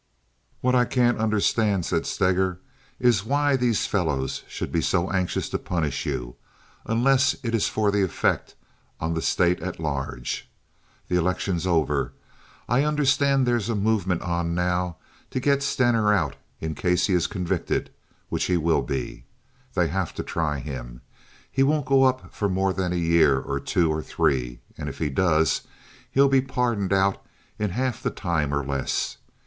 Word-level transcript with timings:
"What 0.61 0.73
I 0.73 0.85
can't 0.85 1.19
understand," 1.19 1.85
said 1.85 2.07
Steger, 2.07 2.59
"is 2.99 3.23
why 3.23 3.55
these 3.55 3.85
fellows 3.85 4.41
should 4.47 4.71
be 4.71 4.81
so 4.81 5.11
anxious 5.11 5.47
to 5.49 5.59
punish 5.59 6.07
you, 6.07 6.37
unless 6.87 7.35
it 7.43 7.53
is 7.53 7.67
for 7.67 7.91
the 7.91 8.01
effect 8.01 8.55
on 8.99 9.13
the 9.13 9.21
State 9.21 9.59
at 9.59 9.79
large. 9.79 10.49
The 11.07 11.17
election's 11.17 11.67
over. 11.67 12.13
I 12.67 12.83
understand 12.83 13.45
there's 13.45 13.69
a 13.69 13.75
movement 13.75 14.23
on 14.23 14.55
now 14.55 14.97
to 15.29 15.39
get 15.39 15.61
Stener 15.61 16.11
out 16.11 16.35
in 16.59 16.73
case 16.73 17.05
he 17.05 17.13
is 17.13 17.27
convicted, 17.27 17.91
which 18.29 18.45
he 18.45 18.57
will 18.57 18.81
be. 18.81 19.25
They 19.75 19.89
have 19.89 20.15
to 20.15 20.23
try 20.23 20.57
him. 20.57 21.01
He 21.51 21.61
won't 21.61 21.85
go 21.85 22.05
up 22.05 22.33
for 22.33 22.49
more 22.49 22.73
than 22.73 22.91
a 22.91 22.95
year, 22.95 23.39
or 23.39 23.59
two 23.59 23.91
or 23.93 24.01
three, 24.01 24.61
and 24.79 24.89
if 24.89 24.97
he 24.97 25.11
does 25.11 25.61
he'll 26.09 26.27
be 26.27 26.41
pardoned 26.41 26.91
out 26.91 27.23
in 27.59 27.69
half 27.69 28.01
the 28.01 28.09
time 28.09 28.51
or 28.51 28.65
less. 28.65 29.17